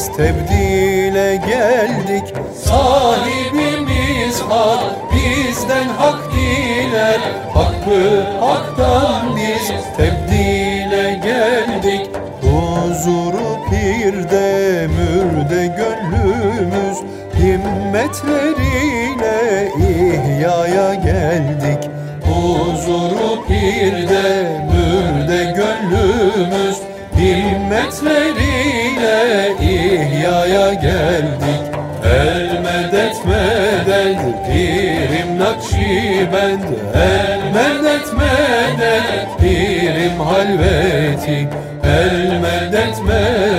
biz 0.00 0.08
tebdile 0.16 1.36
geldik. 1.36 2.34
Sahibimiz 2.64 4.40
hak 4.48 4.82
bizden 5.12 5.88
hak 5.88 6.32
diler. 6.32 7.20
Hakkı 7.54 8.24
haktan 8.40 9.36
biz 9.36 9.72
tebdile 9.96 11.14
geldik. 11.14 12.10
Huzuru 12.42 13.58
pirde 13.70 14.86
mürde 14.86 15.66
gönlümüz 15.66 16.98
Himmetleriyle 17.34 19.68
ihyaya 19.78 20.94
geldik. 20.94 21.90
Huzuru 22.24 23.46
pirde 23.48 24.59
ihyaya 30.50 30.74
geldik. 30.74 31.62
El 32.04 32.60
medet 32.64 33.24
medet 33.26 34.18
pirim 34.46 35.38
nakşibend 35.38 36.64
El 36.94 37.40
medet 37.54 38.08
medet 38.18 39.28
pirim 39.40 40.20
halveti. 40.20 41.48
El 41.84 42.40
medet 42.42 43.04
medet 43.06 43.49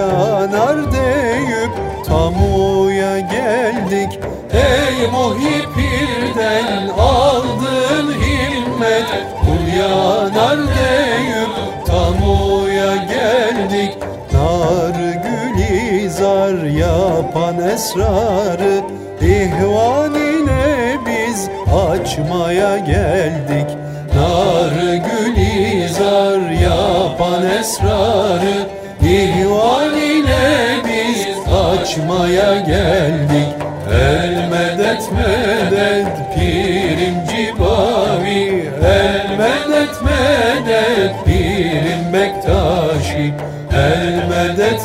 yanar 0.00 0.92
deyip 0.92 1.72
tamuya 2.06 3.18
geldik. 3.20 4.18
Ey 4.52 5.10
muhipirden 5.10 6.88
aldın 6.98 8.06
himmet. 8.22 9.08
Kul 9.40 9.64
yanar 9.78 10.58
deyip 10.58 11.52
tamuya 11.86 12.96
geldik. 12.96 13.98
Nar 14.32 14.96
gülizar 15.24 16.54
yapan 16.64 17.68
esrarı. 17.68 18.80
İhvan 19.20 20.14
ile 20.14 20.98
biz 21.06 21.48
açmaya 21.90 22.78
geldik 22.78 23.09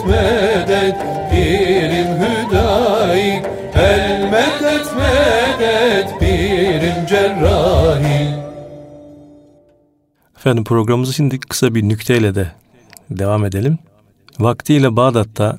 medet 0.06 0.96
pirim 1.32 2.08
hüdayi 2.22 3.42
El 3.76 4.32
medet 4.32 4.88
medet 4.98 6.20
pirim 6.20 7.06
cerrahi 7.10 8.36
Efendim 10.38 10.64
programımızı 10.64 11.14
şimdi 11.14 11.40
kısa 11.40 11.76
bir 11.76 11.84
nükteyle 11.84 12.36
de 12.36 12.52
devam 13.10 13.46
edelim. 13.46 13.78
Vaktiyle 14.40 14.96
Bağdat'ta 14.96 15.58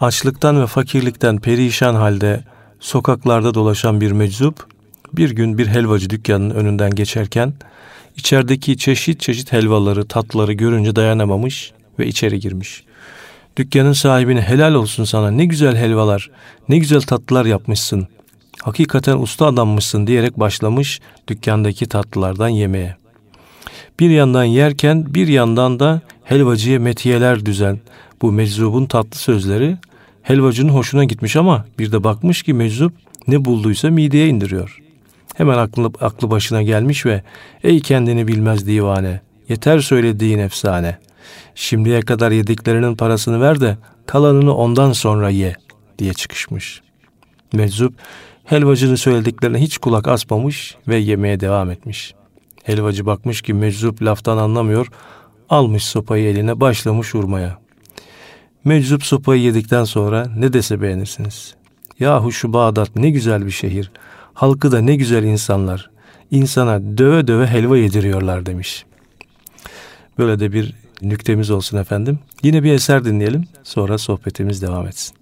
açlıktan 0.00 0.62
ve 0.62 0.66
fakirlikten 0.66 1.38
perişan 1.38 1.94
halde 1.94 2.40
sokaklarda 2.80 3.54
dolaşan 3.54 4.00
bir 4.00 4.12
meczup 4.12 4.66
bir 5.12 5.30
gün 5.30 5.58
bir 5.58 5.66
helvacı 5.66 6.10
dükkanının 6.10 6.54
önünden 6.54 6.94
geçerken 6.94 7.52
içerideki 8.16 8.78
çeşit 8.78 9.20
çeşit 9.20 9.52
helvaları, 9.52 10.08
tatları 10.08 10.52
görünce 10.52 10.96
dayanamamış 10.96 11.72
ve 11.98 12.06
içeri 12.06 12.40
girmiş. 12.40 12.84
Dükkanın 13.56 13.92
sahibine 13.92 14.40
helal 14.40 14.74
olsun 14.74 15.04
sana 15.04 15.30
ne 15.30 15.44
güzel 15.44 15.76
helvalar, 15.76 16.30
ne 16.68 16.78
güzel 16.78 17.00
tatlılar 17.00 17.44
yapmışsın. 17.44 18.08
Hakikaten 18.62 19.18
usta 19.18 19.46
adammışsın 19.46 20.06
diyerek 20.06 20.40
başlamış 20.40 21.00
dükkandaki 21.28 21.86
tatlılardan 21.86 22.48
yemeye. 22.48 22.96
Bir 24.00 24.10
yandan 24.10 24.44
yerken 24.44 25.14
bir 25.14 25.28
yandan 25.28 25.80
da 25.80 26.00
helvacıya 26.24 26.80
metiyeler 26.80 27.46
düzen. 27.46 27.80
Bu 28.22 28.32
meczubun 28.32 28.86
tatlı 28.86 29.18
sözleri 29.18 29.76
helvacının 30.22 30.72
hoşuna 30.72 31.04
gitmiş 31.04 31.36
ama 31.36 31.64
bir 31.78 31.92
de 31.92 32.04
bakmış 32.04 32.42
ki 32.42 32.54
meczup 32.54 32.92
ne 33.28 33.44
bulduysa 33.44 33.90
mideye 33.90 34.28
indiriyor. 34.28 34.78
Hemen 35.34 35.58
aklı, 35.58 35.90
aklı 36.00 36.30
başına 36.30 36.62
gelmiş 36.62 37.06
ve 37.06 37.22
ey 37.62 37.80
kendini 37.80 38.28
bilmez 38.28 38.66
divane 38.66 39.20
yeter 39.48 39.78
söylediğin 39.78 40.38
efsane. 40.38 40.98
Şimdiye 41.58 42.00
kadar 42.00 42.30
yediklerinin 42.30 42.96
parasını 42.96 43.40
ver 43.40 43.60
de 43.60 43.76
kalanını 44.06 44.54
ondan 44.54 44.92
sonra 44.92 45.30
ye 45.30 45.54
diye 45.98 46.12
çıkışmış. 46.12 46.80
Meczup 47.52 47.94
helvacının 48.44 48.94
söylediklerine 48.94 49.58
hiç 49.58 49.78
kulak 49.78 50.08
asmamış 50.08 50.76
ve 50.88 50.96
yemeye 50.96 51.40
devam 51.40 51.70
etmiş.'' 51.70 52.26
Helvacı 52.66 53.06
bakmış 53.06 53.42
ki 53.42 53.54
meczup 53.54 54.02
laftan 54.02 54.38
anlamıyor. 54.38 54.86
Almış 55.48 55.84
sopayı 55.84 56.28
eline 56.28 56.60
başlamış 56.60 57.14
vurmaya. 57.14 57.58
Meczup 58.64 59.02
sopayı 59.02 59.42
yedikten 59.42 59.84
sonra 59.84 60.26
ne 60.36 60.52
dese 60.52 60.82
beğenirsiniz. 60.82 61.54
Yahu 62.00 62.32
şu 62.32 62.52
Bağdat 62.52 62.96
ne 62.96 63.10
güzel 63.10 63.46
bir 63.46 63.50
şehir. 63.50 63.90
Halkı 64.34 64.72
da 64.72 64.80
ne 64.80 64.96
güzel 64.96 65.24
insanlar. 65.24 65.90
İnsana 66.30 66.98
döve 66.98 67.26
döve 67.26 67.46
helva 67.46 67.76
yediriyorlar 67.76 68.46
demiş. 68.46 68.84
Böyle 70.18 70.40
de 70.40 70.52
bir 70.52 70.74
nüktemiz 71.02 71.50
olsun 71.50 71.78
efendim. 71.78 72.18
Yine 72.42 72.62
bir 72.62 72.72
eser 72.72 73.04
dinleyelim. 73.04 73.44
Sonra 73.62 73.98
sohbetimiz 73.98 74.62
devam 74.62 74.86
etsin. 74.86 75.16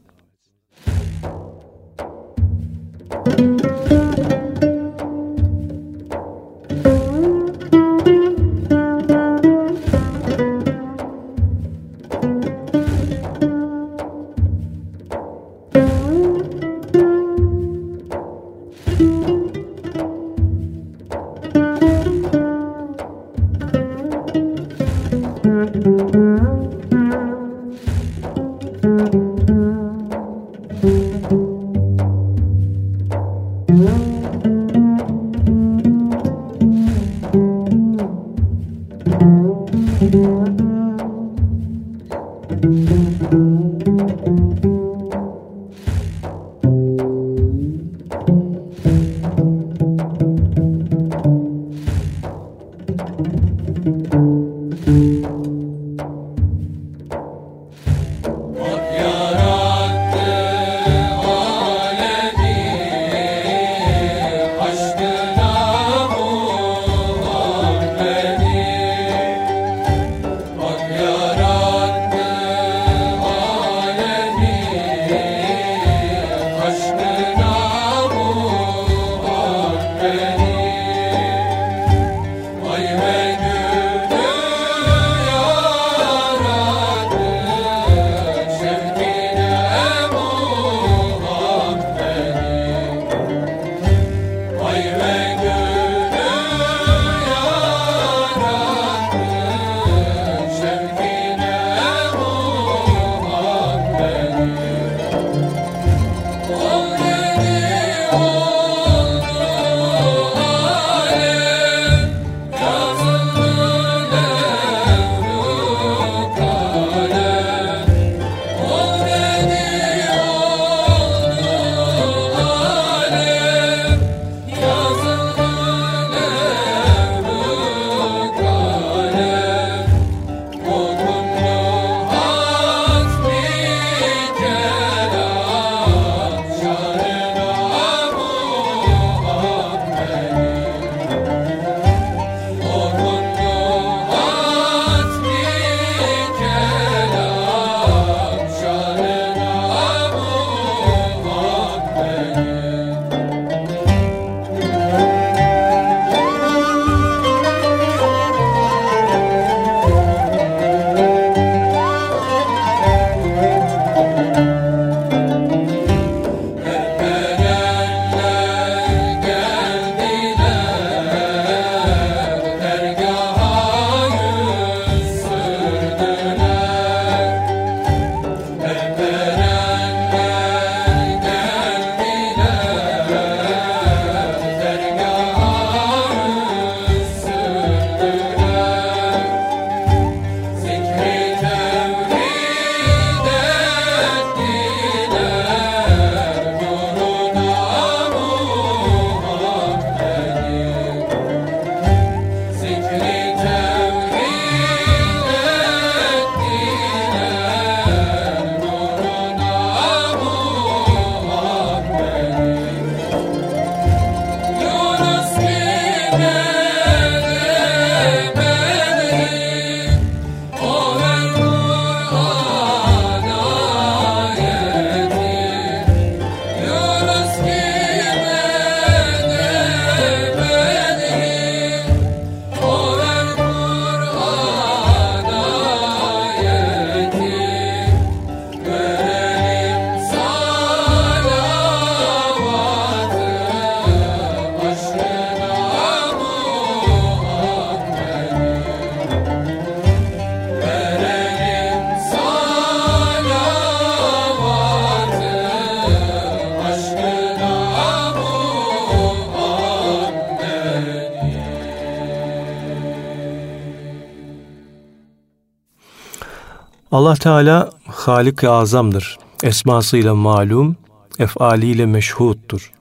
Allah 267.04 267.14
Teala 267.14 267.70
Halik-i 267.86 268.48
Azam'dır. 268.48 269.18
Esmasıyla 269.42 270.14
malum, 270.14 270.76
efaliyle 271.18 271.86
meşhuttur. 271.86 272.72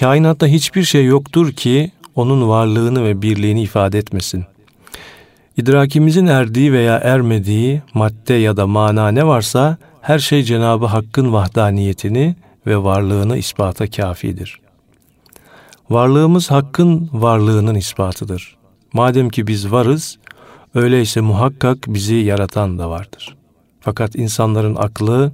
Kainatta 0.00 0.46
hiçbir 0.46 0.84
şey 0.84 1.04
yoktur 1.04 1.52
ki 1.52 1.92
onun 2.14 2.48
varlığını 2.48 3.04
ve 3.04 3.22
birliğini 3.22 3.62
ifade 3.62 3.98
etmesin. 3.98 4.44
İdrakimizin 5.56 6.26
erdiği 6.26 6.72
veya 6.72 6.96
ermediği 6.96 7.82
madde 7.94 8.34
ya 8.34 8.56
da 8.56 8.66
mana 8.66 9.08
ne 9.08 9.26
varsa 9.26 9.76
her 10.00 10.18
şey 10.18 10.42
Cenabı 10.42 10.86
Hakk'ın 10.86 11.32
vahdaniyetini 11.32 12.36
ve 12.66 12.76
varlığını 12.76 13.36
ispata 13.36 13.90
kafidir. 13.90 14.60
Varlığımız 15.90 16.50
Hakk'ın 16.50 17.10
varlığının 17.12 17.74
ispatıdır. 17.74 18.56
Madem 18.92 19.28
ki 19.28 19.46
biz 19.46 19.72
varız, 19.72 20.18
öyleyse 20.74 21.20
muhakkak 21.20 21.78
bizi 21.86 22.14
yaratan 22.14 22.78
da 22.78 22.90
vardır. 22.90 23.37
Fakat 23.80 24.16
insanların 24.16 24.76
aklı 24.76 25.32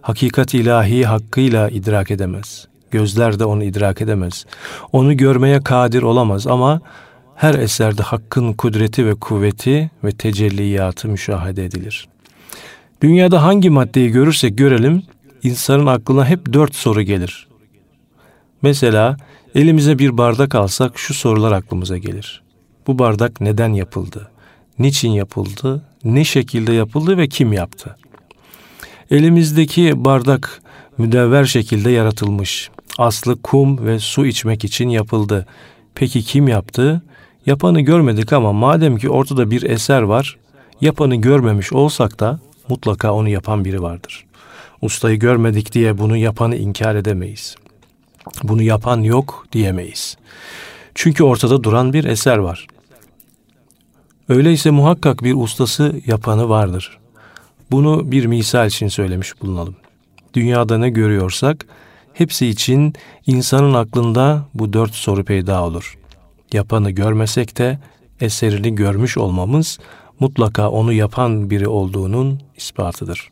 hakikat 0.00 0.54
ilahi 0.54 1.04
hakkıyla 1.04 1.68
idrak 1.68 2.10
edemez. 2.10 2.66
Gözler 2.90 3.38
de 3.38 3.44
onu 3.44 3.64
idrak 3.64 4.02
edemez. 4.02 4.46
Onu 4.92 5.16
görmeye 5.16 5.60
kadir 5.60 6.02
olamaz 6.02 6.46
ama 6.46 6.80
her 7.34 7.54
eserde 7.54 8.02
hakkın 8.02 8.52
kudreti 8.52 9.06
ve 9.06 9.14
kuvveti 9.14 9.90
ve 10.04 10.12
tecelliyatı 10.12 11.08
müşahede 11.08 11.64
edilir. 11.64 12.08
Dünyada 13.02 13.42
hangi 13.42 13.70
maddeyi 13.70 14.10
görürsek 14.10 14.58
görelim, 14.58 15.02
insanın 15.42 15.86
aklına 15.86 16.26
hep 16.26 16.52
dört 16.52 16.74
soru 16.74 17.02
gelir. 17.02 17.48
Mesela 18.62 19.16
elimize 19.54 19.98
bir 19.98 20.18
bardak 20.18 20.54
alsak 20.54 20.98
şu 20.98 21.14
sorular 21.14 21.52
aklımıza 21.52 21.98
gelir. 21.98 22.42
Bu 22.86 22.98
bardak 22.98 23.40
neden 23.40 23.72
yapıldı? 23.72 24.30
Niçin 24.78 25.10
yapıldı? 25.10 25.82
Ne 26.04 26.24
şekilde 26.24 26.72
yapıldı 26.72 27.18
ve 27.18 27.28
kim 27.28 27.52
yaptı? 27.52 27.96
Elimizdeki 29.10 30.04
bardak 30.04 30.62
müdevver 30.98 31.44
şekilde 31.44 31.90
yaratılmış. 31.90 32.70
Aslı 32.98 33.42
kum 33.42 33.86
ve 33.86 33.98
su 33.98 34.26
içmek 34.26 34.64
için 34.64 34.88
yapıldı. 34.88 35.46
Peki 35.94 36.22
kim 36.22 36.48
yaptı? 36.48 37.02
Yapanı 37.46 37.80
görmedik 37.80 38.32
ama 38.32 38.52
madem 38.52 38.96
ki 38.96 39.10
ortada 39.10 39.50
bir 39.50 39.62
eser 39.62 40.02
var, 40.02 40.38
yapanı 40.80 41.16
görmemiş 41.16 41.72
olsak 41.72 42.20
da 42.20 42.40
mutlaka 42.68 43.12
onu 43.12 43.28
yapan 43.28 43.64
biri 43.64 43.82
vardır. 43.82 44.24
Ustayı 44.82 45.18
görmedik 45.18 45.72
diye 45.72 45.98
bunu 45.98 46.16
yapanı 46.16 46.56
inkar 46.56 46.94
edemeyiz. 46.94 47.56
Bunu 48.42 48.62
yapan 48.62 49.00
yok 49.00 49.46
diyemeyiz. 49.52 50.16
Çünkü 50.94 51.24
ortada 51.24 51.64
duran 51.64 51.92
bir 51.92 52.04
eser 52.04 52.36
var. 52.36 52.66
Öyleyse 54.32 54.70
muhakkak 54.70 55.22
bir 55.22 55.34
ustası 55.34 56.00
yapanı 56.06 56.48
vardır. 56.48 56.98
Bunu 57.70 58.12
bir 58.12 58.26
misal 58.26 58.66
için 58.66 58.88
söylemiş 58.88 59.42
bulunalım. 59.42 59.76
Dünyada 60.34 60.78
ne 60.78 60.90
görüyorsak 60.90 61.66
hepsi 62.12 62.46
için 62.46 62.94
insanın 63.26 63.74
aklında 63.74 64.44
bu 64.54 64.72
dört 64.72 64.94
soru 64.94 65.24
peyda 65.24 65.64
olur. 65.64 65.98
Yapanı 66.52 66.90
görmesek 66.90 67.58
de 67.58 67.78
eserini 68.20 68.74
görmüş 68.74 69.18
olmamız 69.18 69.78
mutlaka 70.20 70.70
onu 70.70 70.92
yapan 70.92 71.50
biri 71.50 71.68
olduğunun 71.68 72.40
ispatıdır. 72.56 73.28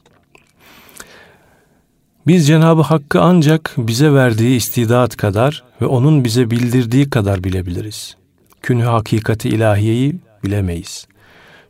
Biz 2.26 2.46
Cenab-ı 2.46 2.82
Hakk'ı 2.82 3.20
ancak 3.20 3.74
bize 3.78 4.12
verdiği 4.12 4.56
istidat 4.56 5.16
kadar 5.16 5.64
ve 5.80 5.86
onun 5.86 6.24
bize 6.24 6.50
bildirdiği 6.50 7.10
kadar 7.10 7.44
bilebiliriz. 7.44 8.16
Künhü 8.62 8.84
hakikati 8.84 9.48
ilahiyeyi 9.48 10.14
bilemeyiz. 10.44 11.06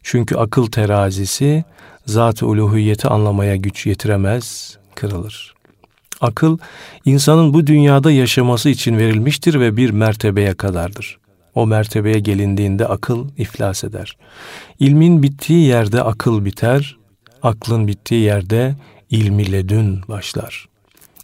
Çünkü 0.02 0.36
akıl 0.36 0.66
terazisi 0.66 1.64
zat-ı 2.06 2.46
uluhiyeti 2.46 3.08
anlamaya 3.08 3.56
güç 3.56 3.86
yetiremez, 3.86 4.76
kırılır. 4.94 5.54
Akıl 6.20 6.58
insanın 7.04 7.54
bu 7.54 7.66
dünyada 7.66 8.10
yaşaması 8.10 8.68
için 8.68 8.98
verilmiştir 8.98 9.60
ve 9.60 9.76
bir 9.76 9.90
mertebeye 9.90 10.54
kadardır. 10.54 11.18
O 11.54 11.66
mertebeye 11.66 12.18
gelindiğinde 12.20 12.86
akıl 12.86 13.28
iflas 13.38 13.84
eder. 13.84 14.16
İlmin 14.78 15.22
bittiği 15.22 15.66
yerde 15.66 16.02
akıl 16.02 16.44
biter, 16.44 16.96
aklın 17.42 17.86
bittiği 17.86 18.20
yerde 18.22 18.74
ilmi 19.10 19.52
ledün 19.52 20.00
başlar. 20.08 20.68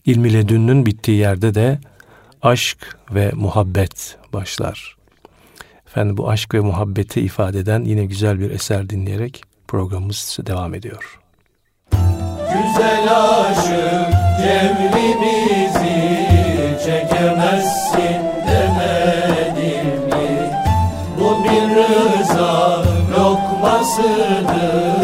İlmi 0.04 0.32
ledünün 0.32 0.86
bittiği 0.86 1.18
yerde 1.18 1.54
de 1.54 1.80
aşk 2.42 2.96
ve 3.10 3.30
muhabbet 3.34 4.18
başlar. 4.32 4.95
Efendim 5.96 6.16
bu 6.16 6.30
aşk 6.30 6.54
ve 6.54 6.60
muhabbeti 6.60 7.20
ifade 7.20 7.58
eden 7.58 7.84
yine 7.84 8.04
güzel 8.04 8.40
bir 8.40 8.50
eser 8.50 8.90
dinleyerek 8.90 9.42
programımız 9.68 10.38
devam 10.46 10.74
ediyor. 10.74 11.20
Güzel 12.52 13.08
aşık 13.10 14.12
cemrimizi 14.42 15.98
çekemezsin 16.84 18.20
demedim 18.48 19.86
mi? 19.86 20.50
Bu 21.20 21.44
bir 21.44 21.76
rıza 21.76 22.84
lokmasıdır 23.18 24.95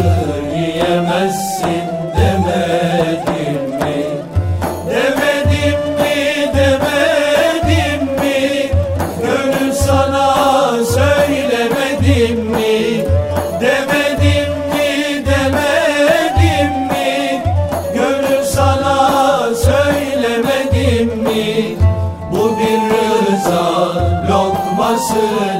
lokmasıdır 25.15 25.52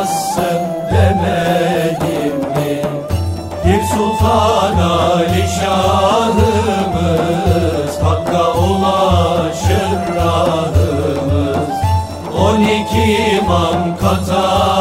Duyamazsın 0.00 0.60
demedim 0.92 2.36
mi? 2.38 2.82
Bir 3.64 3.82
sultan 3.82 4.78
Ali 4.78 5.44
şahımız 5.60 7.12
Hakka 8.02 8.44
ulaşır 8.52 9.98
rahımız 10.16 11.74
On 12.40 12.60
iki 12.60 13.04
imam 13.36 13.80
katarımız 14.00 14.79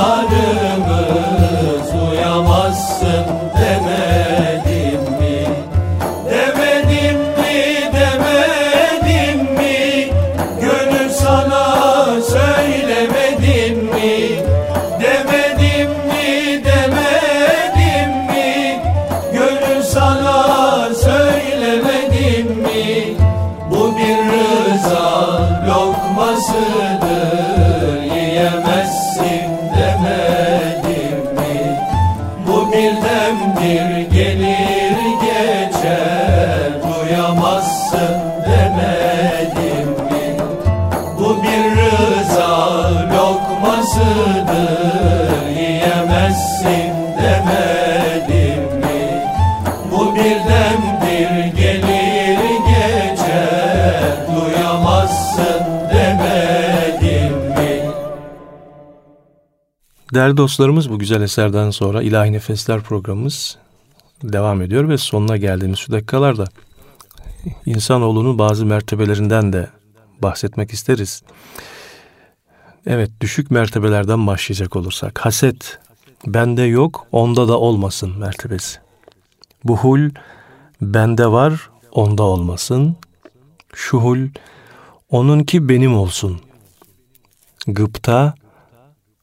Değerli 60.14 60.38
dostlarımız 60.38 60.90
bu 60.90 61.00
güzel 61.00 61.22
eserden 61.22 61.70
sonra 61.70 62.02
İlahi 62.02 62.32
Nefesler 62.32 62.82
programımız 62.82 63.58
devam 64.24 64.62
ediyor 64.62 64.90
ve 64.90 64.98
sonuna 64.98 65.38
geldiğimiz 65.38 65.80
şu 65.80 65.92
dakikalarda 65.92 66.46
insanoğlunun 67.66 68.40
bazı 68.40 68.66
mertebelerinden 68.66 69.54
de 69.54 69.70
bahsetmek 70.22 70.72
isteriz. 70.72 71.24
Evet 72.86 73.12
düşük 73.22 73.52
mertebelerden 73.52 74.28
başlayacak 74.28 74.76
olursak 74.76 75.26
haset 75.26 75.80
bende 76.28 76.62
yok 76.62 77.08
onda 77.12 77.48
da 77.48 77.60
olmasın 77.60 78.18
mertebesi. 78.18 78.80
Buhul 79.64 80.10
bende 80.82 81.28
var 81.28 81.70
onda 81.92 82.24
olmasın. 82.24 82.96
Şuhul 83.74 84.28
onunki 85.10 85.70
benim 85.70 85.98
olsun. 85.98 86.42
Gıpta 87.68 88.34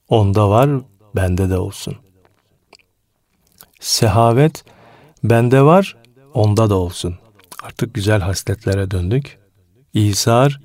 onda 0.08 0.50
var 0.50 0.70
bende 1.16 1.50
de 1.50 1.58
olsun. 1.58 1.96
Sehavet 3.80 4.64
bende 5.24 5.62
var 5.62 5.96
onda 6.34 6.70
da 6.70 6.74
olsun. 6.74 7.14
Artık 7.62 7.94
güzel 7.94 8.20
hasletlere 8.20 8.90
döndük. 8.90 9.38
İsar 9.92 10.60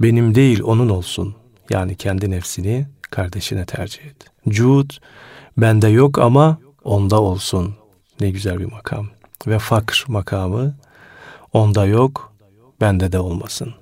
benim 0.00 0.34
değil 0.34 0.62
onun 0.62 0.88
olsun. 0.88 1.34
Yani 1.70 1.96
kendi 1.96 2.30
nefsini 2.30 2.86
kardeşine 3.10 3.64
tercih 3.64 4.04
et. 4.04 4.16
Cud 4.48 4.90
bende 5.56 5.88
yok 5.88 6.18
ama 6.18 6.58
onda 6.84 7.20
olsun. 7.20 7.74
Ne 8.20 8.30
güzel 8.30 8.58
bir 8.58 8.72
makam. 8.72 9.08
Ve 9.46 9.58
fakr 9.58 10.04
makamı 10.08 10.74
onda 11.52 11.86
yok 11.86 12.32
bende 12.80 13.12
de 13.12 13.18
olmasın. 13.18 13.74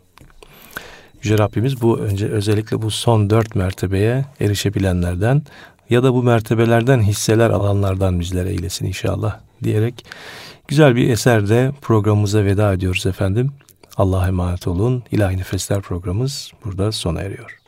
Yüce 1.25 1.39
Rabbimiz 1.39 1.83
bu 1.83 1.99
önce 1.99 2.29
özellikle 2.29 2.83
bu 2.83 2.91
son 2.91 3.31
dört 3.31 3.55
mertebeye 3.55 4.25
erişebilenlerden 4.41 5.43
ya 5.91 6.03
da 6.03 6.15
bu 6.15 6.23
mertebelerden 6.23 7.01
hisseler 7.01 7.51
alanlardan 7.51 8.21
bizlere 8.21 8.51
eylesin 8.51 8.87
inşallah 8.87 9.41
diyerek 9.63 10.05
güzel 10.69 10.97
bir 10.97 11.11
eserde 11.11 11.73
programımıza 11.83 12.45
veda 12.45 12.73
ediyoruz 12.73 13.07
efendim. 13.07 13.53
Allah'a 13.97 14.29
emanet 14.29 14.67
olun. 14.67 15.03
İlahi 15.13 15.37
Nefesler 15.37 15.81
programımız 15.81 16.53
burada 16.65 16.93
sona 16.93 17.21
eriyor. 17.21 17.64